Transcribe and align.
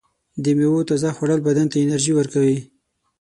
د 0.43 0.45
میوو 0.57 0.87
تازه 0.89 1.09
خوړل 1.15 1.39
بدن 1.47 1.65
ته 1.71 1.77
انرژي 1.83 2.13
ورکوي. 2.15 2.57